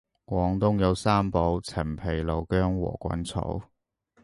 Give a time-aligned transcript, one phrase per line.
[0.25, 3.61] 廣東有三寶陳皮老薑禾桿草